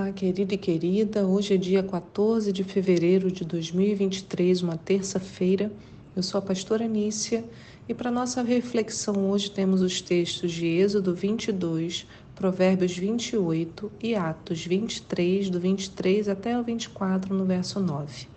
Olá, 0.00 0.12
querido 0.12 0.54
e 0.54 0.56
querida. 0.56 1.26
Hoje 1.26 1.54
é 1.54 1.56
dia 1.56 1.82
14 1.82 2.52
de 2.52 2.62
fevereiro 2.62 3.32
de 3.32 3.44
2023, 3.44 4.62
uma 4.62 4.76
terça-feira. 4.76 5.72
Eu 6.14 6.22
sou 6.22 6.38
a 6.38 6.42
pastora 6.42 6.86
Nícia 6.86 7.44
e 7.88 7.92
para 7.92 8.08
nossa 8.08 8.40
reflexão 8.40 9.28
hoje 9.28 9.50
temos 9.50 9.82
os 9.82 10.00
textos 10.00 10.52
de 10.52 10.66
Êxodo 10.66 11.16
22, 11.16 12.06
Provérbios 12.36 12.96
28 12.96 13.90
e 14.00 14.14
Atos 14.14 14.64
23, 14.64 15.50
do 15.50 15.58
23 15.58 16.28
até 16.28 16.56
o 16.56 16.62
24, 16.62 17.34
no 17.34 17.44
verso 17.44 17.80
9. 17.80 18.28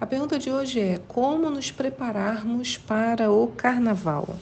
A 0.00 0.06
pergunta 0.06 0.38
de 0.38 0.52
hoje 0.52 0.78
é: 0.78 1.00
como 1.08 1.50
nos 1.50 1.72
prepararmos 1.72 2.78
para 2.78 3.28
o 3.32 3.48
carnaval? 3.48 4.38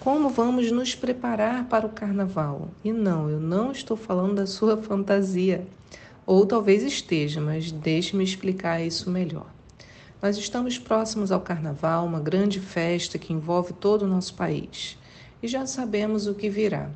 Como 0.00 0.30
vamos 0.30 0.72
nos 0.72 0.94
preparar 0.94 1.66
para 1.68 1.86
o 1.86 1.90
carnaval? 1.90 2.70
E 2.82 2.90
não, 2.90 3.28
eu 3.28 3.38
não 3.38 3.70
estou 3.70 3.98
falando 3.98 4.36
da 4.36 4.46
sua 4.46 4.78
fantasia. 4.80 5.68
Ou 6.24 6.46
talvez 6.46 6.82
esteja, 6.82 7.38
mas 7.38 7.70
deixe-me 7.70 8.24
explicar 8.24 8.80
isso 8.80 9.10
melhor. 9.10 9.44
Nós 10.22 10.38
estamos 10.38 10.78
próximos 10.78 11.30
ao 11.30 11.42
carnaval, 11.42 12.06
uma 12.06 12.18
grande 12.18 12.60
festa 12.60 13.18
que 13.18 13.34
envolve 13.34 13.74
todo 13.74 14.02
o 14.02 14.08
nosso 14.08 14.32
país. 14.32 14.96
E 15.42 15.46
já 15.46 15.66
sabemos 15.66 16.26
o 16.26 16.34
que 16.34 16.48
virá: 16.48 16.88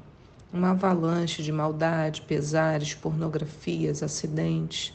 uma 0.50 0.70
avalanche 0.70 1.42
de 1.42 1.52
maldade, 1.52 2.22
pesares, 2.22 2.94
pornografias, 2.94 4.02
acidentes. 4.02 4.94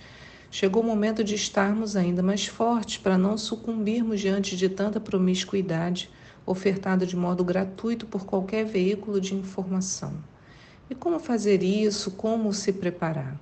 Chegou 0.49 0.81
o 0.81 0.85
momento 0.85 1.23
de 1.23 1.35
estarmos 1.35 1.95
ainda 1.95 2.23
mais 2.23 2.47
fortes 2.47 2.97
para 2.97 3.19
não 3.19 3.37
sucumbirmos 3.37 4.19
diante 4.19 4.57
de 4.57 4.67
tanta 4.67 4.99
promiscuidade 4.99 6.09
ofertado 6.49 7.05
de 7.05 7.15
modo 7.15 7.43
gratuito 7.43 8.05
por 8.07 8.25
qualquer 8.25 8.65
veículo 8.65 9.21
de 9.21 9.35
informação. 9.35 10.13
E 10.89 10.95
como 10.95 11.19
fazer 11.19 11.61
isso? 11.61 12.11
Como 12.11 12.51
se 12.51 12.73
preparar? 12.73 13.39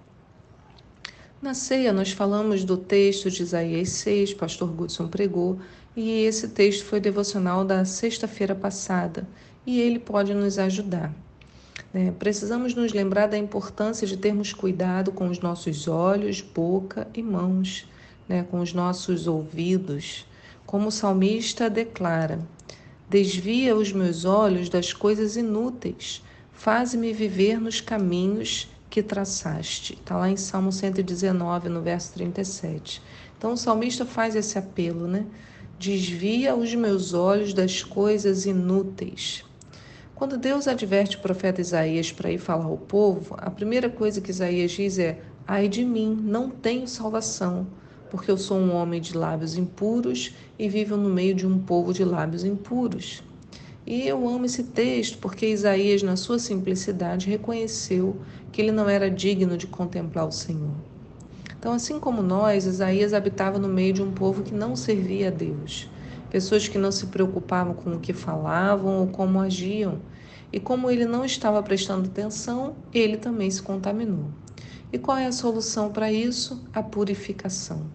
Na 1.42 1.54
ceia, 1.54 1.94
nós 1.94 2.12
falamos 2.12 2.64
do 2.64 2.76
texto 2.76 3.32
de 3.32 3.44
Isaías 3.44 3.90
6, 3.90 4.34
pastor 4.34 4.70
Gudson 4.70 5.08
pregou, 5.08 5.60
e 5.96 6.24
esse 6.24 6.50
texto 6.50 6.84
foi 6.84 7.00
devocional 7.00 7.64
da 7.64 7.86
sexta-feira 7.86 8.54
passada, 8.54 9.28
e 9.66 9.80
ele 9.80 10.00
pode 10.00 10.34
nos 10.34 10.60
ajudar. 10.60 11.14
É, 11.94 12.12
precisamos 12.12 12.76
nos 12.76 12.92
lembrar 12.92 13.28
da 13.28 13.38
importância 13.38 14.06
de 14.06 14.18
termos 14.18 14.52
cuidado 14.52 15.12
com 15.12 15.30
os 15.30 15.40
nossos 15.40 15.88
olhos, 15.88 16.42
boca 16.42 17.08
e 17.14 17.24
mãos, 17.24 17.88
né, 18.28 18.46
com 18.52 18.60
os 18.60 18.74
nossos 18.74 19.28
ouvidos. 19.28 20.26
Como 20.66 20.90
o 20.90 20.92
salmista 20.92 21.70
declara: 21.70 22.40
Desvia 23.10 23.74
os 23.74 23.94
meus 23.94 24.26
olhos 24.26 24.68
das 24.68 24.92
coisas 24.92 25.38
inúteis, 25.38 26.22
faz-me 26.52 27.14
viver 27.14 27.58
nos 27.58 27.80
caminhos 27.80 28.68
que 28.90 29.02
traçaste. 29.02 29.94
Está 29.94 30.18
lá 30.18 30.30
em 30.30 30.36
Salmo 30.36 30.74
119, 30.74 31.70
no 31.70 31.82
verso 31.82 32.12
37. 32.16 33.02
Então 33.38 33.54
o 33.54 33.58
salmista 33.58 34.06
faz 34.06 34.36
esse 34.36 34.58
apelo, 34.58 35.08
né? 35.08 35.26
Desvia 35.80 36.54
os 36.54 36.76
meus 36.76 37.14
olhos 37.14 37.54
das 37.54 37.82
coisas 37.82 38.46
inúteis. 38.46 39.46
Quando 40.14 40.38
Deus 40.38 40.68
adverte 40.68 41.16
o 41.16 41.22
profeta 41.22 41.62
Isaías 41.62 42.12
para 42.12 42.30
ir 42.30 42.40
falar 42.40 42.66
ao 42.66 42.78
povo, 42.78 43.38
a 43.38 43.50
primeira 43.50 43.90
coisa 43.90 44.20
que 44.20 44.32
Isaías 44.32 44.72
diz 44.72 45.00
é: 45.00 45.22
Ai 45.48 45.70
de 45.70 45.86
mim, 45.86 46.14
não 46.22 46.50
tenho 46.50 46.86
salvação 46.86 47.68
porque 48.10 48.30
eu 48.32 48.38
sou 48.38 48.58
um 48.58 48.74
homem 48.76 49.00
de 49.00 49.18
lábios 49.18 49.58
impuros 49.58 50.34
e 50.58 50.68
vivo 50.68 50.98
no 50.98 51.10
meio 51.10 51.36
de 51.36 51.46
um 51.46 51.60
povo 51.60 51.94
de 51.94 52.04
lábios 52.04 52.44
impuros. 52.44 53.24
E 53.86 54.08
eu 54.08 54.28
amo 54.28 54.46
esse 54.46 54.64
texto 54.64 55.18
porque 55.18 55.48
Isaías, 55.48 56.04
na 56.04 56.16
sua 56.18 56.40
simplicidade, 56.40 57.30
reconheceu 57.30 58.18
que 58.52 58.62
ele 58.62 58.72
não 58.72 58.90
era 58.90 59.10
digno 59.10 59.58
de 59.58 59.66
contemplar 59.66 60.28
o 60.28 60.32
Senhor. 60.32 60.76
Então, 61.58 61.72
assim 61.72 62.00
como 62.00 62.22
nós, 62.22 62.66
Isaías 62.66 63.14
habitava 63.14 63.58
no 63.58 63.68
meio 63.68 63.94
de 63.94 64.04
um 64.04 64.12
povo 64.12 64.44
que 64.44 64.54
não 64.54 64.76
servia 64.76 65.30
a 65.30 65.32
Deus, 65.32 65.90
pessoas 66.30 66.68
que 66.68 66.78
não 66.78 66.92
se 66.92 67.08
preocupavam 67.08 67.74
com 67.74 67.94
o 67.94 68.00
que 68.00 68.14
falavam 68.14 69.00
ou 69.00 69.08
como 69.08 69.40
agiam. 69.40 70.00
E 70.52 70.60
como 70.60 70.90
ele 70.90 71.06
não 71.06 71.26
estava 71.26 71.62
prestando 71.64 72.08
atenção, 72.08 72.76
ele 72.94 73.18
também 73.18 73.50
se 73.50 73.62
contaminou. 73.62 74.26
E 74.92 74.98
qual 74.98 75.18
é 75.18 75.26
a 75.26 75.32
solução 75.32 75.92
para 75.92 76.12
isso? 76.12 76.64
A 76.74 76.82
purificação. 76.82 77.86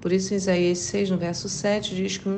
Por 0.00 0.12
isso, 0.12 0.34
Isaías 0.34 0.80
6, 0.80 1.10
no 1.10 1.16
verso 1.16 1.48
7, 1.48 1.94
diz 1.94 2.18
que 2.18 2.28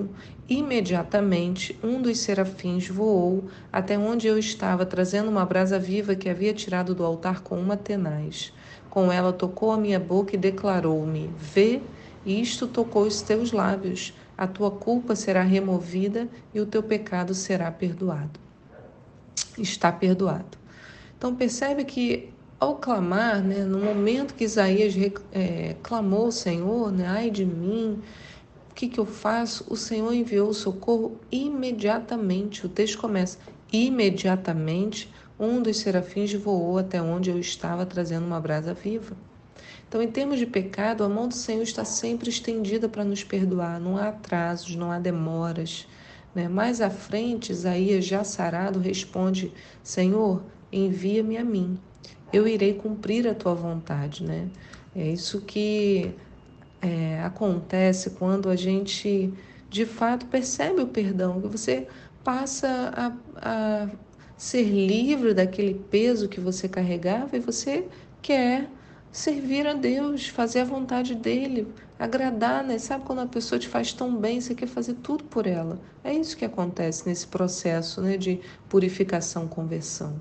imediatamente 0.48 1.76
um 1.82 2.00
dos 2.00 2.18
serafins 2.20 2.86
voou 2.86 3.46
até 3.72 3.98
onde 3.98 4.28
eu 4.28 4.38
estava, 4.38 4.86
trazendo 4.86 5.28
uma 5.28 5.44
brasa 5.44 5.76
viva 5.76 6.14
que 6.14 6.28
havia 6.28 6.54
tirado 6.54 6.94
do 6.94 7.04
altar 7.04 7.40
com 7.40 7.60
uma 7.60 7.76
tenaz. 7.76 8.52
Com 8.88 9.10
ela 9.10 9.32
tocou 9.32 9.72
a 9.72 9.76
minha 9.76 9.98
boca 9.98 10.36
e 10.36 10.38
declarou-me: 10.38 11.28
Vê, 11.36 11.82
isto 12.24 12.68
tocou 12.68 13.02
os 13.02 13.20
teus 13.20 13.50
lábios. 13.50 14.14
A 14.38 14.46
tua 14.46 14.70
culpa 14.70 15.16
será 15.16 15.42
removida 15.42 16.28
e 16.54 16.60
o 16.60 16.66
teu 16.66 16.84
pecado 16.84 17.34
será 17.34 17.68
perdoado. 17.72 18.38
Está 19.58 19.90
perdoado. 19.90 20.56
Então 21.18 21.34
percebe 21.34 21.84
que 21.84 22.35
ao 22.58 22.76
clamar, 22.76 23.42
né, 23.42 23.64
no 23.64 23.78
momento 23.78 24.34
que 24.34 24.44
Isaías 24.44 24.94
é, 25.32 25.76
clamou 25.82 26.26
ao 26.26 26.32
Senhor, 26.32 26.90
né, 26.90 27.06
ai 27.06 27.30
de 27.30 27.44
mim, 27.44 28.02
o 28.70 28.74
que, 28.74 28.88
que 28.88 28.98
eu 28.98 29.06
faço? 29.06 29.64
O 29.68 29.76
Senhor 29.76 30.12
enviou 30.12 30.48
o 30.50 30.54
socorro 30.54 31.18
imediatamente. 31.30 32.66
O 32.66 32.68
texto 32.68 32.98
começa: 32.98 33.38
imediatamente 33.72 35.12
um 35.38 35.62
dos 35.62 35.78
serafins 35.78 36.32
voou 36.34 36.78
até 36.78 37.00
onde 37.00 37.30
eu 37.30 37.38
estava, 37.38 37.86
trazendo 37.86 38.26
uma 38.26 38.40
brasa 38.40 38.74
viva. 38.74 39.16
Então, 39.88 40.02
em 40.02 40.08
termos 40.08 40.38
de 40.38 40.46
pecado, 40.46 41.04
a 41.04 41.08
mão 41.08 41.28
do 41.28 41.34
Senhor 41.34 41.62
está 41.62 41.84
sempre 41.84 42.28
estendida 42.28 42.88
para 42.88 43.04
nos 43.04 43.22
perdoar. 43.22 43.80
Não 43.80 43.96
há 43.96 44.08
atrasos, 44.08 44.74
não 44.74 44.90
há 44.90 44.98
demoras. 44.98 45.86
Né? 46.34 46.48
Mais 46.48 46.80
à 46.80 46.90
frente, 46.90 47.52
Isaías, 47.52 48.04
já 48.04 48.24
sarado, 48.24 48.78
responde: 48.78 49.52
Senhor, 49.82 50.42
envia-me 50.70 51.38
a 51.38 51.44
mim 51.44 51.78
eu 52.32 52.46
irei 52.46 52.74
cumprir 52.74 53.26
a 53.28 53.34
tua 53.34 53.54
vontade, 53.54 54.24
né? 54.24 54.48
É 54.94 55.08
isso 55.10 55.40
que 55.42 56.14
é, 56.80 57.20
acontece 57.22 58.10
quando 58.10 58.48
a 58.48 58.56
gente 58.56 59.32
de 59.68 59.84
fato 59.84 60.26
percebe 60.26 60.80
o 60.80 60.86
perdão, 60.86 61.40
que 61.40 61.48
você 61.48 61.86
passa 62.22 62.92
a, 62.94 63.12
a 63.36 63.90
ser 64.36 64.62
livre 64.62 65.34
daquele 65.34 65.74
peso 65.74 66.28
que 66.28 66.40
você 66.40 66.68
carregava 66.68 67.36
e 67.36 67.40
você 67.40 67.86
quer 68.22 68.68
servir 69.10 69.66
a 69.66 69.72
Deus, 69.72 70.28
fazer 70.28 70.60
a 70.60 70.64
vontade 70.64 71.14
dele, 71.14 71.66
agradar, 71.98 72.62
né? 72.62 72.78
Sabe 72.78 73.04
quando 73.04 73.20
a 73.20 73.26
pessoa 73.26 73.58
te 73.58 73.66
faz 73.66 73.92
tão 73.92 74.14
bem, 74.14 74.40
você 74.40 74.54
quer 74.54 74.66
fazer 74.66 74.94
tudo 74.94 75.24
por 75.24 75.46
ela. 75.46 75.80
É 76.04 76.12
isso 76.12 76.36
que 76.36 76.44
acontece 76.44 77.08
nesse 77.08 77.26
processo, 77.26 78.02
né, 78.02 78.16
de 78.18 78.40
purificação, 78.68 79.48
conversão. 79.48 80.20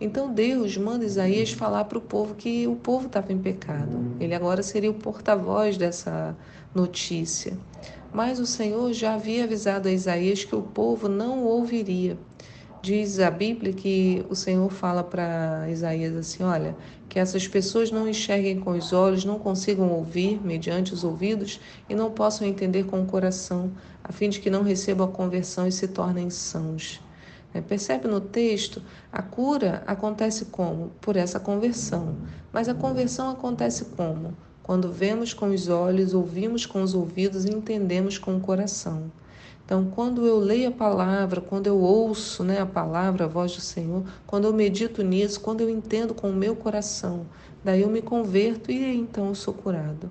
Então 0.00 0.32
Deus 0.32 0.76
manda 0.76 1.04
Isaías 1.04 1.50
falar 1.50 1.84
para 1.84 1.98
o 1.98 2.00
povo 2.00 2.36
que 2.36 2.68
o 2.68 2.76
povo 2.76 3.06
estava 3.08 3.32
em 3.32 3.38
pecado. 3.38 4.14
Ele 4.20 4.32
agora 4.32 4.62
seria 4.62 4.90
o 4.90 4.94
porta-voz 4.94 5.76
dessa 5.76 6.36
notícia. 6.72 7.58
Mas 8.12 8.38
o 8.38 8.46
Senhor 8.46 8.92
já 8.92 9.14
havia 9.14 9.44
avisado 9.44 9.88
a 9.88 9.92
Isaías 9.92 10.44
que 10.44 10.54
o 10.54 10.62
povo 10.62 11.08
não 11.08 11.44
ouviria. 11.44 12.16
Diz 12.80 13.18
a 13.18 13.28
Bíblia 13.28 13.72
que 13.72 14.24
o 14.30 14.36
Senhor 14.36 14.70
fala 14.70 15.02
para 15.02 15.68
Isaías 15.68 16.14
assim: 16.14 16.44
olha, 16.44 16.76
que 17.08 17.18
essas 17.18 17.48
pessoas 17.48 17.90
não 17.90 18.08
enxerguem 18.08 18.60
com 18.60 18.70
os 18.70 18.92
olhos, 18.92 19.24
não 19.24 19.36
consigam 19.36 19.90
ouvir 19.90 20.40
mediante 20.40 20.94
os 20.94 21.02
ouvidos 21.02 21.58
e 21.88 21.94
não 21.94 22.12
possam 22.12 22.46
entender 22.46 22.84
com 22.84 23.02
o 23.02 23.06
coração, 23.06 23.72
a 24.04 24.12
fim 24.12 24.28
de 24.28 24.38
que 24.38 24.48
não 24.48 24.62
recebam 24.62 25.08
a 25.08 25.10
conversão 25.10 25.66
e 25.66 25.72
se 25.72 25.88
tornem 25.88 26.30
sãos. 26.30 27.00
É, 27.54 27.60
percebe 27.60 28.06
no 28.06 28.20
texto, 28.20 28.82
a 29.10 29.22
cura 29.22 29.82
acontece 29.86 30.46
como? 30.46 30.90
Por 31.00 31.16
essa 31.16 31.40
conversão. 31.40 32.16
Mas 32.52 32.68
a 32.68 32.74
conversão 32.74 33.30
acontece 33.30 33.86
como? 33.86 34.34
Quando 34.62 34.92
vemos 34.92 35.32
com 35.32 35.46
os 35.48 35.68
olhos, 35.68 36.12
ouvimos 36.12 36.66
com 36.66 36.82
os 36.82 36.94
ouvidos 36.94 37.46
e 37.46 37.50
entendemos 37.50 38.18
com 38.18 38.36
o 38.36 38.40
coração. 38.40 39.10
Então, 39.64 39.86
quando 39.94 40.26
eu 40.26 40.38
leio 40.38 40.68
a 40.68 40.72
palavra, 40.72 41.40
quando 41.40 41.66
eu 41.66 41.78
ouço 41.78 42.42
né, 42.42 42.60
a 42.60 42.66
palavra, 42.66 43.24
a 43.24 43.28
voz 43.28 43.54
do 43.54 43.60
Senhor, 43.60 44.02
quando 44.26 44.44
eu 44.44 44.52
medito 44.52 45.02
nisso, 45.02 45.40
quando 45.40 45.60
eu 45.60 45.68
entendo 45.68 46.14
com 46.14 46.30
o 46.30 46.34
meu 46.34 46.56
coração, 46.56 47.26
daí 47.62 47.82
eu 47.82 47.88
me 47.88 48.00
converto 48.00 48.70
e 48.70 48.96
então 48.96 49.28
eu 49.28 49.34
sou 49.34 49.52
curado. 49.52 50.10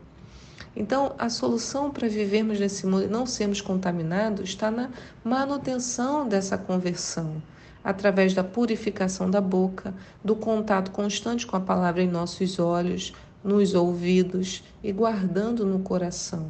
Então, 0.79 1.15
a 1.17 1.27
solução 1.27 1.89
para 1.89 2.07
vivermos 2.07 2.59
nesse 2.59 2.85
mundo 2.85 3.05
e 3.05 3.07
não 3.07 3.25
sermos 3.25 3.59
contaminados 3.61 4.49
está 4.49 4.69
na 4.69 4.91
manutenção 5.23 6.27
dessa 6.27 6.55
conversão, 6.55 7.41
através 7.83 8.35
da 8.35 8.43
purificação 8.43 9.27
da 9.27 9.41
boca, 9.41 9.91
do 10.23 10.35
contato 10.35 10.91
constante 10.91 11.47
com 11.47 11.55
a 11.55 11.59
palavra 11.59 12.03
em 12.03 12.07
nossos 12.07 12.59
olhos, 12.59 13.11
nos 13.43 13.73
ouvidos 13.73 14.63
e 14.83 14.91
guardando 14.91 15.65
no 15.65 15.79
coração. 15.79 16.47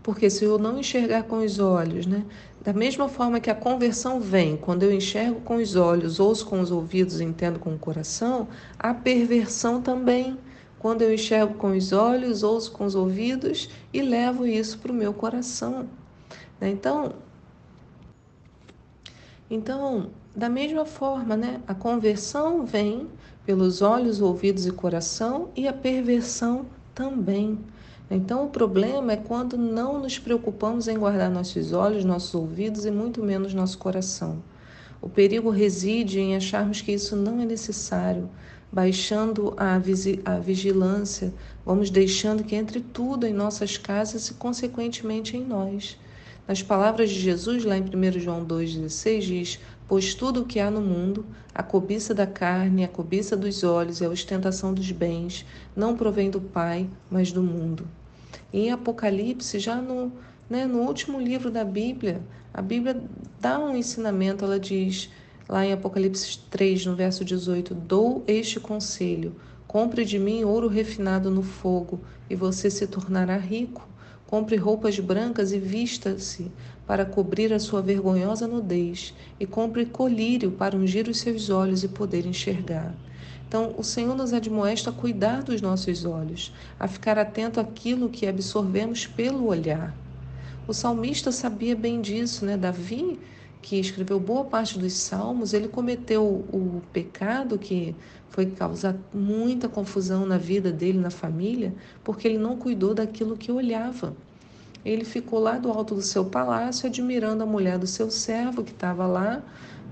Porque 0.00 0.30
se 0.30 0.44
eu 0.44 0.56
não 0.56 0.78
enxergar 0.78 1.24
com 1.24 1.38
os 1.38 1.58
olhos, 1.58 2.06
né? 2.06 2.24
Da 2.62 2.72
mesma 2.72 3.08
forma 3.08 3.40
que 3.40 3.50
a 3.50 3.54
conversão 3.54 4.20
vem, 4.20 4.56
quando 4.56 4.84
eu 4.84 4.92
enxergo 4.92 5.40
com 5.40 5.56
os 5.56 5.74
olhos, 5.74 6.20
ouço 6.20 6.46
com 6.46 6.60
os 6.60 6.70
ouvidos, 6.70 7.20
entendo 7.20 7.58
com 7.58 7.74
o 7.74 7.78
coração, 7.78 8.46
a 8.78 8.94
perversão 8.94 9.82
também 9.82 10.38
quando 10.78 11.02
eu 11.02 11.12
enxergo 11.12 11.54
com 11.54 11.76
os 11.76 11.92
olhos, 11.92 12.42
ouço 12.42 12.72
com 12.72 12.84
os 12.84 12.94
ouvidos 12.94 13.68
e 13.92 14.02
levo 14.02 14.46
isso 14.46 14.78
para 14.78 14.92
o 14.92 14.94
meu 14.94 15.12
coração. 15.12 15.88
Né? 16.60 16.70
Então, 16.70 17.14
então, 19.50 20.10
da 20.34 20.48
mesma 20.48 20.84
forma, 20.84 21.36
né, 21.36 21.60
a 21.66 21.74
conversão 21.74 22.66
vem 22.66 23.08
pelos 23.44 23.80
olhos, 23.80 24.20
ouvidos 24.20 24.66
e 24.66 24.72
coração 24.72 25.50
e 25.54 25.68
a 25.68 25.72
perversão 25.72 26.66
também. 26.94 27.58
Então, 28.10 28.44
o 28.44 28.50
problema 28.50 29.12
é 29.12 29.16
quando 29.16 29.56
não 29.56 30.00
nos 30.00 30.18
preocupamos 30.18 30.88
em 30.88 30.98
guardar 30.98 31.30
nossos 31.30 31.72
olhos, 31.72 32.04
nossos 32.04 32.34
ouvidos 32.34 32.84
e 32.84 32.90
muito 32.90 33.22
menos 33.22 33.54
nosso 33.54 33.78
coração. 33.78 34.42
O 35.00 35.08
perigo 35.08 35.50
reside 35.50 36.18
em 36.18 36.34
acharmos 36.34 36.80
que 36.80 36.92
isso 36.92 37.14
não 37.14 37.40
é 37.40 37.44
necessário, 37.44 38.28
baixando 38.72 39.54
a, 39.56 39.74
a 39.74 40.38
vigilância, 40.38 41.32
vamos 41.64 41.90
deixando 41.90 42.44
que 42.44 42.54
entre 42.54 42.80
tudo 42.80 43.26
em 43.26 43.32
nossas 43.32 43.76
casas 43.76 44.28
e, 44.28 44.34
consequentemente, 44.34 45.36
em 45.36 45.44
nós. 45.44 45.98
Nas 46.46 46.62
palavras 46.62 47.10
de 47.10 47.18
Jesus, 47.18 47.64
lá 47.64 47.76
em 47.76 47.82
1 47.82 48.20
João 48.20 48.44
2,16, 48.44 49.20
diz: 49.20 49.60
Pois 49.88 50.14
tudo 50.14 50.42
o 50.42 50.44
que 50.44 50.60
há 50.60 50.70
no 50.70 50.80
mundo, 50.80 51.26
a 51.54 51.62
cobiça 51.62 52.14
da 52.14 52.26
carne, 52.26 52.84
a 52.84 52.88
cobiça 52.88 53.36
dos 53.36 53.64
olhos 53.64 54.00
e 54.00 54.04
a 54.04 54.08
ostentação 54.08 54.72
dos 54.72 54.90
bens, 54.92 55.44
não 55.74 55.96
provém 55.96 56.30
do 56.30 56.40
Pai, 56.40 56.88
mas 57.10 57.32
do 57.32 57.42
mundo. 57.42 57.88
E 58.52 58.66
em 58.66 58.70
Apocalipse, 58.70 59.58
já 59.58 59.76
no, 59.76 60.12
né, 60.48 60.66
no 60.66 60.82
último 60.82 61.20
livro 61.20 61.50
da 61.50 61.64
Bíblia, 61.64 62.22
a 62.54 62.62
Bíblia 62.62 63.02
dá 63.40 63.58
um 63.58 63.76
ensinamento, 63.76 64.44
ela 64.44 64.58
diz, 64.58 65.10
lá 65.48 65.64
em 65.64 65.72
Apocalipse 65.72 66.38
3, 66.50 66.86
no 66.86 66.96
verso 66.96 67.24
18: 67.24 67.74
Dou 67.74 68.24
este 68.26 68.60
conselho: 68.60 69.36
compre 69.66 70.04
de 70.04 70.18
mim 70.18 70.44
ouro 70.44 70.68
refinado 70.68 71.30
no 71.30 71.42
fogo, 71.42 72.00
e 72.28 72.34
você 72.34 72.70
se 72.70 72.86
tornará 72.86 73.36
rico 73.36 73.86
Compre 74.26 74.56
roupas 74.56 74.98
brancas 74.98 75.52
e 75.52 75.58
vista-se 75.58 76.50
para 76.84 77.04
cobrir 77.04 77.52
a 77.52 77.60
sua 77.60 77.80
vergonhosa 77.80 78.48
nudez, 78.48 79.14
e 79.38 79.46
compre 79.46 79.86
colírio 79.86 80.50
para 80.50 80.76
ungir 80.76 81.08
os 81.08 81.18
seus 81.18 81.48
olhos 81.48 81.84
e 81.84 81.88
poder 81.88 82.26
enxergar. 82.26 82.92
Então, 83.46 83.72
o 83.78 83.84
Senhor 83.84 84.16
nos 84.16 84.32
admoesta 84.32 84.90
a 84.90 84.92
cuidar 84.92 85.44
dos 85.44 85.60
nossos 85.60 86.04
olhos, 86.04 86.52
a 86.78 86.88
ficar 86.88 87.16
atento 87.18 87.60
àquilo 87.60 88.08
que 88.08 88.26
absorvemos 88.26 89.06
pelo 89.06 89.46
olhar. 89.46 89.94
O 90.66 90.74
salmista 90.74 91.30
sabia 91.30 91.76
bem 91.76 92.00
disso, 92.00 92.44
né? 92.44 92.56
Davi, 92.56 93.20
que 93.66 93.80
escreveu 93.80 94.20
boa 94.20 94.44
parte 94.44 94.78
dos 94.78 94.92
salmos, 94.92 95.52
ele 95.52 95.66
cometeu 95.66 96.24
o 96.24 96.80
pecado 96.92 97.58
que 97.58 97.96
foi 98.28 98.46
causar 98.46 98.94
muita 99.12 99.68
confusão 99.68 100.24
na 100.24 100.38
vida 100.38 100.70
dele, 100.70 101.00
na 101.00 101.10
família, 101.10 101.74
porque 102.04 102.28
ele 102.28 102.38
não 102.38 102.56
cuidou 102.56 102.94
daquilo 102.94 103.36
que 103.36 103.50
olhava. 103.50 104.14
Ele 104.84 105.04
ficou 105.04 105.40
lá 105.40 105.58
do 105.58 105.68
alto 105.68 105.96
do 105.96 106.00
seu 106.00 106.24
palácio 106.24 106.86
admirando 106.88 107.42
a 107.42 107.46
mulher 107.46 107.76
do 107.76 107.88
seu 107.88 108.08
servo 108.08 108.62
que 108.62 108.70
estava 108.70 109.04
lá, 109.04 109.42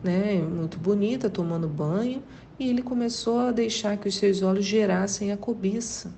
né, 0.04 0.36
muito 0.36 0.78
bonita, 0.78 1.28
tomando 1.28 1.66
banho, 1.66 2.22
e 2.60 2.68
ele 2.68 2.80
começou 2.80 3.40
a 3.40 3.50
deixar 3.50 3.96
que 3.96 4.06
os 4.06 4.14
seus 4.14 4.40
olhos 4.40 4.64
gerassem 4.64 5.32
a 5.32 5.36
cobiça. 5.36 6.14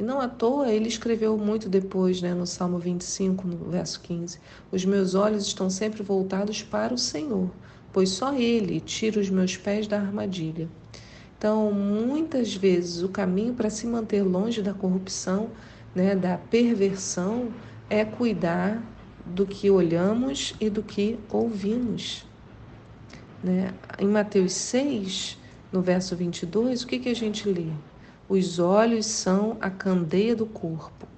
E 0.00 0.02
não 0.02 0.18
à 0.18 0.26
toa 0.26 0.70
ele 0.70 0.88
escreveu 0.88 1.36
muito 1.36 1.68
depois, 1.68 2.22
né, 2.22 2.32
no 2.32 2.46
Salmo 2.46 2.78
25, 2.78 3.46
no 3.46 3.70
verso 3.70 4.00
15: 4.00 4.40
Os 4.72 4.82
meus 4.82 5.14
olhos 5.14 5.46
estão 5.46 5.68
sempre 5.68 6.02
voltados 6.02 6.62
para 6.62 6.94
o 6.94 6.96
Senhor, 6.96 7.50
pois 7.92 8.08
só 8.08 8.32
Ele 8.32 8.80
tira 8.80 9.20
os 9.20 9.28
meus 9.28 9.58
pés 9.58 9.86
da 9.86 10.00
armadilha. 10.00 10.70
Então, 11.36 11.70
muitas 11.70 12.54
vezes, 12.54 13.02
o 13.02 13.10
caminho 13.10 13.52
para 13.52 13.68
se 13.68 13.86
manter 13.86 14.22
longe 14.22 14.62
da 14.62 14.72
corrupção, 14.72 15.50
né, 15.94 16.16
da 16.16 16.38
perversão, 16.38 17.50
é 17.90 18.02
cuidar 18.02 18.82
do 19.26 19.46
que 19.46 19.70
olhamos 19.70 20.54
e 20.58 20.70
do 20.70 20.82
que 20.82 21.18
ouvimos. 21.28 22.24
Né? 23.44 23.74
Em 23.98 24.08
Mateus 24.08 24.54
6, 24.54 25.38
no 25.70 25.82
verso 25.82 26.16
22, 26.16 26.84
o 26.84 26.86
que, 26.86 26.98
que 26.98 27.10
a 27.10 27.14
gente 27.14 27.46
lê? 27.46 27.66
Os 28.30 28.60
olhos 28.60 29.06
são 29.06 29.56
a 29.60 29.68
candeia 29.68 30.36
do 30.36 30.46
corpo. 30.46 31.08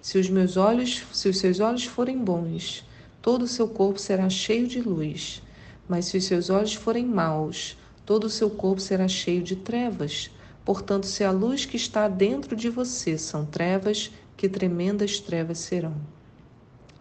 Se 0.00 0.16
os 0.16 0.30
meus 0.30 0.56
olhos, 0.56 1.04
se 1.12 1.28
os 1.28 1.38
seus 1.38 1.58
olhos 1.58 1.84
forem 1.84 2.16
bons, 2.16 2.86
todo 3.20 3.42
o 3.42 3.48
seu 3.48 3.66
corpo 3.66 3.98
será 3.98 4.30
cheio 4.30 4.68
de 4.68 4.80
luz. 4.80 5.42
Mas 5.88 6.04
se 6.04 6.18
os 6.18 6.24
seus 6.24 6.50
olhos 6.50 6.72
forem 6.72 7.04
maus, 7.04 7.76
todo 8.06 8.26
o 8.26 8.30
seu 8.30 8.48
corpo 8.48 8.80
será 8.80 9.08
cheio 9.08 9.42
de 9.42 9.56
trevas. 9.56 10.30
Portanto, 10.64 11.04
se 11.04 11.24
a 11.24 11.32
luz 11.32 11.64
que 11.64 11.76
está 11.76 12.06
dentro 12.06 12.54
de 12.54 12.70
você 12.70 13.18
são 13.18 13.44
trevas, 13.44 14.12
que 14.36 14.48
tremendas 14.48 15.18
trevas 15.18 15.58
serão. 15.58 15.96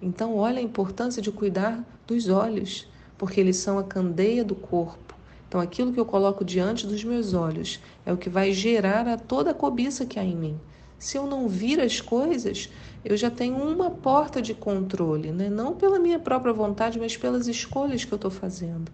Então, 0.02 0.38
olha 0.38 0.58
a 0.58 0.64
importância 0.64 1.22
de 1.22 1.32
cuidar 1.32 1.86
dos 2.08 2.30
olhos, 2.30 2.88
porque 3.16 3.40
eles 3.40 3.58
são 3.58 3.78
a 3.78 3.84
candeia 3.84 4.44
do 4.44 4.56
corpo. 4.56 5.16
Então, 5.52 5.60
aquilo 5.60 5.92
que 5.92 6.00
eu 6.00 6.06
coloco 6.06 6.46
diante 6.46 6.88
dos 6.88 7.04
meus 7.04 7.34
olhos 7.34 7.82
é 8.06 8.14
o 8.14 8.16
que 8.16 8.30
vai 8.30 8.54
gerar 8.54 9.06
a 9.06 9.18
toda 9.18 9.52
a 9.52 9.54
cobiça 9.54 10.06
que 10.06 10.18
há 10.18 10.24
em 10.24 10.34
mim. 10.34 10.58
Se 10.98 11.18
eu 11.18 11.28
não 11.28 11.46
vir 11.46 11.82
as 11.82 12.00
coisas, 12.00 12.70
eu 13.04 13.18
já 13.18 13.30
tenho 13.30 13.58
uma 13.58 13.92
porta 13.92 14.42
de 14.42 14.54
controle, 14.54 15.30
né? 15.34 15.50
não 15.50 15.76
pela 15.76 16.00
minha 16.00 16.18
própria 16.18 16.54
vontade, 16.54 16.98
mas 16.98 17.18
pelas 17.18 17.50
escolhas 17.50 18.06
que 18.06 18.14
eu 18.14 18.16
estou 18.16 18.32
fazendo. 18.32 18.90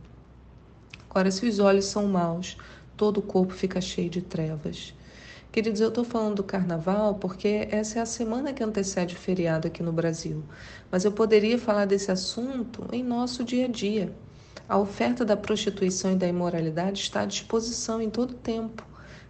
Agora, 1.07 1.29
se 1.29 1.45
os 1.45 1.59
olhos 1.59 1.85
são 1.85 2.07
maus, 2.07 2.57
todo 2.95 3.19
o 3.19 3.21
corpo 3.21 3.53
fica 3.53 3.79
cheio 3.79 4.09
de 4.09 4.23
trevas. 4.23 4.95
Queridos, 5.51 5.79
eu 5.79 5.89
estou 5.89 6.03
falando 6.03 6.37
do 6.37 6.43
carnaval 6.43 7.13
porque 7.13 7.67
essa 7.69 7.99
é 7.99 8.01
a 8.01 8.05
semana 8.07 8.51
que 8.51 8.63
antecede 8.63 9.13
o 9.13 9.19
feriado 9.19 9.67
aqui 9.67 9.83
no 9.83 9.91
Brasil. 9.91 10.43
Mas 10.89 11.05
eu 11.05 11.11
poderia 11.11 11.59
falar 11.59 11.85
desse 11.85 12.11
assunto 12.11 12.83
em 12.91 13.03
nosso 13.03 13.43
dia 13.43 13.65
a 13.65 13.69
dia. 13.69 14.11
A 14.67 14.77
oferta 14.77 15.23
da 15.23 15.37
prostituição 15.37 16.11
e 16.11 16.15
da 16.15 16.27
imoralidade 16.27 17.01
está 17.01 17.21
à 17.21 17.25
disposição 17.25 18.01
em 18.01 18.09
todo 18.09 18.33
tempo. 18.33 18.85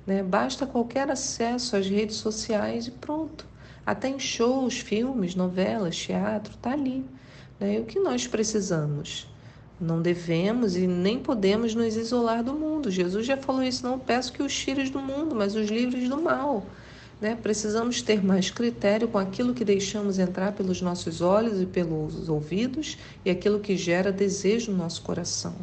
Né? 0.06 0.24
Basta 0.24 0.66
qualquer 0.66 1.10
acesso 1.10 1.76
às 1.76 1.88
redes 1.88 2.16
sociais 2.16 2.88
e 2.88 2.92
pronto. 2.92 3.46
Até 3.86 4.10
em 4.10 4.20
shows, 4.20 4.80
filmes, 4.80 5.36
novelas, 5.36 5.96
teatro, 5.96 6.54
está 6.54 6.72
ali. 6.72 7.06
Né? 7.60 7.76
E 7.76 7.80
o 7.80 7.86
que 7.86 8.00
nós 8.00 8.28
precisamos? 8.28 9.28
Não 9.80 10.02
devemos 10.02 10.76
e 10.76 10.88
nem 10.88 11.20
podemos 11.20 11.76
nos 11.76 11.96
isolar 11.96 12.44
do 12.44 12.54
mundo. 12.54 12.90
Jesus 12.90 13.26
já 13.26 13.38
falou 13.38 13.62
isso: 13.62 13.86
não 13.86 14.00
peço 14.00 14.34
que 14.34 14.42
os 14.42 14.56
tires 14.56 14.90
do 14.90 15.00
mundo, 15.00 15.36
mas 15.36 15.56
os 15.56 15.70
livres 15.70 16.10
do 16.10 16.20
mal. 16.20 16.66
Né? 17.20 17.36
Precisamos 17.36 18.02
ter 18.02 18.24
mais 18.24 18.52
critério 18.52 19.08
com 19.08 19.18
aquilo 19.18 19.54
que 19.54 19.66
deixamos 19.66 20.20
entrar 20.20 20.52
pelos 20.52 20.82
nossos 20.82 21.20
olhos 21.20 21.62
e 21.62 21.66
pelos 21.66 22.30
ouvidos 22.30 22.98
e 23.26 23.30
aquilo 23.30 23.60
que 23.60 23.76
gera 23.76 24.12
desejo 24.12 24.72
no 24.72 24.78
nosso 24.78 25.02
coração. 25.02 25.56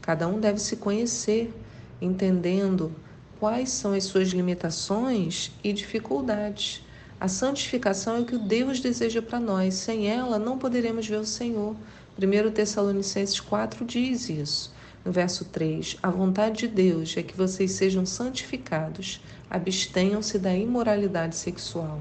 Cada 0.00 0.28
um 0.28 0.38
deve 0.38 0.60
se 0.60 0.76
conhecer, 0.76 1.52
entendendo 2.00 2.92
quais 3.40 3.70
são 3.70 3.92
as 3.92 4.04
suas 4.04 4.28
limitações 4.28 5.50
e 5.64 5.72
dificuldades. 5.72 6.84
A 7.18 7.26
santificação 7.28 8.16
é 8.16 8.20
o 8.20 8.24
que 8.24 8.38
Deus 8.38 8.80
deseja 8.80 9.20
para 9.20 9.40
nós. 9.40 9.74
Sem 9.74 10.08
ela, 10.08 10.38
não 10.38 10.58
poderemos 10.58 11.06
ver 11.06 11.18
o 11.18 11.26
Senhor. 11.26 11.74
1 12.18 12.50
Tessalonicenses 12.52 13.40
4 13.40 13.84
diz 13.84 14.28
isso. 14.28 14.72
No 15.04 15.10
verso 15.10 15.46
3, 15.46 15.96
a 16.02 16.10
vontade 16.10 16.58
de 16.58 16.68
Deus 16.68 17.16
é 17.16 17.22
que 17.22 17.36
vocês 17.36 17.72
sejam 17.72 18.04
santificados, 18.04 19.22
abstenham-se 19.48 20.38
da 20.38 20.54
imoralidade 20.54 21.36
sexual. 21.36 21.98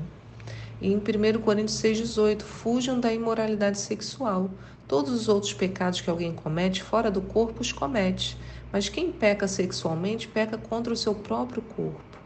E 0.82 0.92
em 0.92 0.98
1 0.98 1.40
Coríntios 1.42 1.82
6,18, 1.82 2.42
fujam 2.42 3.00
da 3.00 3.14
imoralidade 3.14 3.80
sexual. 3.80 4.50
Todos 4.88 5.14
os 5.14 5.30
outros 5.30 5.54
pecados 5.54 6.02
que 6.02 6.10
alguém 6.10 6.34
comete 6.34 6.84
fora 6.84 7.10
do 7.10 7.22
corpo 7.22 7.62
os 7.62 7.72
comete, 7.72 8.38
mas 8.72 8.90
quem 8.90 9.12
peca 9.12 9.48
sexualmente 9.48 10.28
peca 10.28 10.58
contra 10.58 10.92
o 10.92 10.98
seu 10.98 11.16
próprio 11.16 11.62
corpo. 11.62 12.20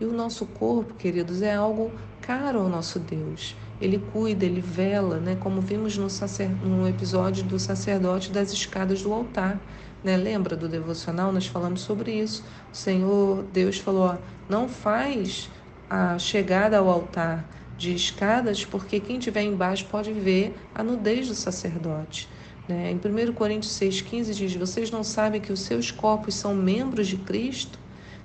E 0.00 0.04
o 0.04 0.12
nosso 0.12 0.46
corpo, 0.46 0.94
queridos, 0.94 1.42
é 1.42 1.54
algo 1.54 1.90
caro 2.20 2.60
ao 2.60 2.68
nosso 2.68 2.98
Deus 2.98 3.56
ele 3.82 3.98
cuida, 3.98 4.44
ele 4.44 4.60
vela, 4.60 5.18
né? 5.18 5.36
como 5.40 5.60
vimos 5.60 5.98
no, 5.98 6.08
sacer... 6.08 6.48
no 6.48 6.88
episódio 6.88 7.42
do 7.42 7.58
sacerdote 7.58 8.30
das 8.30 8.52
escadas 8.52 9.02
do 9.02 9.12
altar. 9.12 9.60
Né? 10.02 10.16
Lembra 10.16 10.56
do 10.56 10.68
devocional? 10.68 11.32
Nós 11.32 11.46
falamos 11.46 11.80
sobre 11.80 12.12
isso. 12.12 12.44
O 12.72 12.76
Senhor, 12.76 13.44
Deus 13.52 13.78
falou: 13.78 14.02
ó, 14.04 14.16
não 14.48 14.68
faz 14.68 15.48
a 15.88 16.18
chegada 16.18 16.78
ao 16.78 16.88
altar 16.88 17.44
de 17.76 17.94
escadas, 17.94 18.64
porque 18.64 19.00
quem 19.00 19.18
estiver 19.18 19.42
embaixo 19.42 19.86
pode 19.86 20.12
ver 20.12 20.54
a 20.74 20.82
nudez 20.82 21.28
do 21.28 21.34
sacerdote. 21.34 22.28
Né? 22.68 22.90
Em 22.90 22.96
1 22.96 23.32
Coríntios 23.32 23.72
6,15 23.78 24.34
diz: 24.34 24.54
Vocês 24.54 24.90
não 24.90 25.04
sabem 25.04 25.40
que 25.40 25.52
os 25.52 25.60
seus 25.60 25.90
corpos 25.90 26.34
são 26.34 26.54
membros 26.54 27.08
de 27.08 27.16
Cristo? 27.16 27.78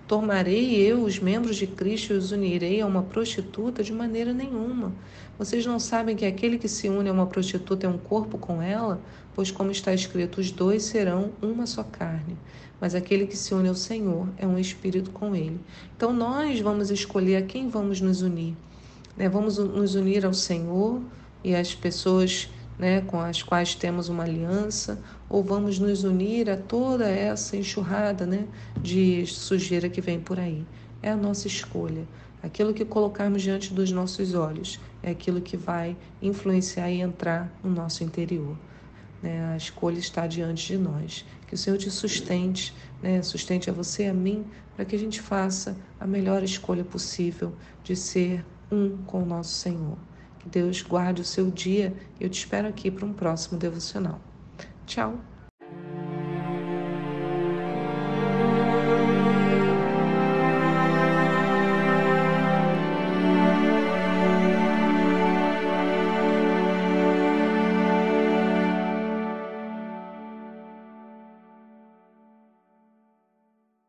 Tomarei 0.07 0.73
eu 0.73 1.03
os 1.03 1.19
membros 1.19 1.57
de 1.57 1.67
Cristo 1.67 2.13
e 2.13 2.15
os 2.15 2.31
unirei 2.31 2.79
a 2.79 2.85
uma 2.85 3.03
prostituta? 3.03 3.83
De 3.83 3.91
maneira 3.91 4.31
nenhuma. 4.31 4.93
Vocês 5.37 5.65
não 5.65 5.79
sabem 5.79 6.15
que 6.15 6.25
aquele 6.25 6.57
que 6.57 6.69
se 6.69 6.87
une 6.87 7.09
a 7.09 7.11
uma 7.11 7.27
prostituta 7.27 7.85
é 7.85 7.89
um 7.89 7.97
corpo 7.97 8.37
com 8.37 8.61
ela? 8.61 9.01
Pois, 9.35 9.51
como 9.51 9.69
está 9.69 9.93
escrito, 9.93 10.39
os 10.39 10.49
dois 10.49 10.83
serão 10.83 11.33
uma 11.41 11.65
só 11.65 11.83
carne. 11.83 12.37
Mas 12.79 12.95
aquele 12.95 13.27
que 13.27 13.35
se 13.35 13.53
une 13.53 13.67
ao 13.67 13.75
Senhor 13.75 14.29
é 14.37 14.47
um 14.47 14.57
espírito 14.57 15.11
com 15.11 15.35
ele. 15.35 15.59
Então, 15.97 16.13
nós 16.13 16.57
vamos 16.61 16.89
escolher 16.89 17.35
a 17.35 17.41
quem 17.41 17.67
vamos 17.67 17.99
nos 17.99 18.21
unir. 18.21 18.55
Né? 19.17 19.27
Vamos 19.27 19.57
nos 19.57 19.93
unir 19.95 20.25
ao 20.25 20.33
Senhor 20.33 21.01
e 21.43 21.53
às 21.53 21.75
pessoas 21.75 22.49
né, 22.77 23.01
com 23.01 23.19
as 23.19 23.41
quais 23.41 23.73
temos 23.73 24.09
uma 24.09 24.23
aliança, 24.23 25.01
ou 25.29 25.43
vamos 25.43 25.79
nos 25.79 26.03
unir 26.03 26.49
a 26.49 26.57
toda 26.57 27.09
essa 27.09 27.57
enxurrada 27.57 28.25
né, 28.25 28.47
de 28.81 29.25
sujeira 29.25 29.89
que 29.89 30.01
vem 30.01 30.19
por 30.19 30.39
aí. 30.39 30.65
É 31.01 31.09
a 31.11 31.15
nossa 31.15 31.47
escolha. 31.47 32.07
Aquilo 32.41 32.73
que 32.73 32.85
colocarmos 32.85 33.41
diante 33.41 33.73
dos 33.73 33.91
nossos 33.91 34.33
olhos 34.33 34.79
é 35.01 35.09
aquilo 35.09 35.41
que 35.41 35.57
vai 35.57 35.97
influenciar 36.21 36.89
e 36.91 37.01
entrar 37.01 37.51
no 37.63 37.69
nosso 37.69 38.03
interior. 38.03 38.55
Né? 39.21 39.53
A 39.53 39.57
escolha 39.57 39.97
está 39.97 40.27
diante 40.27 40.67
de 40.67 40.77
nós. 40.77 41.25
Que 41.47 41.55
o 41.55 41.57
Senhor 41.57 41.77
te 41.77 41.89
sustente, 41.89 42.73
né? 43.01 43.21
sustente 43.21 43.69
a 43.69 43.73
você 43.73 44.03
e 44.03 44.07
a 44.07 44.13
mim, 44.13 44.45
para 44.75 44.85
que 44.85 44.95
a 44.95 44.99
gente 44.99 45.19
faça 45.19 45.75
a 45.99 46.05
melhor 46.05 46.43
escolha 46.43 46.83
possível 46.83 47.53
de 47.83 47.95
ser 47.95 48.45
um 48.71 48.97
com 49.05 49.23
o 49.23 49.25
nosso 49.25 49.55
Senhor. 49.55 49.97
Deus 50.47 50.81
guarde 50.81 51.21
o 51.21 51.25
seu 51.25 51.51
dia. 51.51 51.93
Eu 52.19 52.29
te 52.29 52.39
espero 52.39 52.67
aqui 52.67 52.89
para 52.89 53.05
um 53.05 53.13
próximo 53.13 53.59
devocional. 53.59 54.19
Tchau! 54.85 55.36